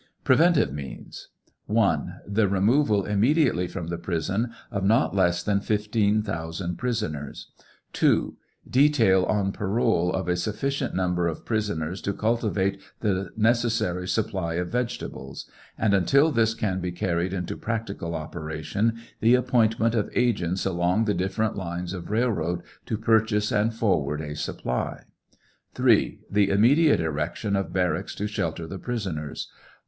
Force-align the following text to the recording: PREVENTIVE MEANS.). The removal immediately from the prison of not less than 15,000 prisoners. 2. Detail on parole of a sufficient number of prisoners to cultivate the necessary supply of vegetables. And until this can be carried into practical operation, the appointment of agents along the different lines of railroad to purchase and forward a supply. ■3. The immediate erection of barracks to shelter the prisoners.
PREVENTIVE 0.23 0.73
MEANS.). 0.73 1.27
The 2.27 2.47
removal 2.49 3.05
immediately 3.05 3.67
from 3.67 3.85
the 3.89 3.99
prison 3.99 4.51
of 4.71 4.83
not 4.83 5.15
less 5.15 5.43
than 5.43 5.59
15,000 5.61 6.75
prisoners. 6.75 7.51
2. 7.93 8.35
Detail 8.67 9.23
on 9.25 9.51
parole 9.51 10.11
of 10.11 10.27
a 10.27 10.35
sufficient 10.35 10.95
number 10.95 11.27
of 11.27 11.45
prisoners 11.45 12.01
to 12.01 12.13
cultivate 12.15 12.81
the 13.01 13.29
necessary 13.37 14.07
supply 14.07 14.55
of 14.55 14.69
vegetables. 14.71 15.47
And 15.77 15.93
until 15.93 16.31
this 16.31 16.55
can 16.55 16.79
be 16.79 16.91
carried 16.91 17.31
into 17.31 17.55
practical 17.55 18.15
operation, 18.15 18.95
the 19.19 19.35
appointment 19.35 19.93
of 19.93 20.09
agents 20.15 20.65
along 20.65 21.05
the 21.05 21.13
different 21.13 21.55
lines 21.55 21.93
of 21.93 22.09
railroad 22.09 22.63
to 22.87 22.97
purchase 22.97 23.51
and 23.51 23.71
forward 23.71 24.19
a 24.19 24.35
supply. 24.35 25.03
■3. 25.75 26.17
The 26.31 26.49
immediate 26.49 26.99
erection 27.01 27.55
of 27.55 27.71
barracks 27.71 28.15
to 28.15 28.25
shelter 28.25 28.65
the 28.65 28.79
prisoners. 28.79 29.51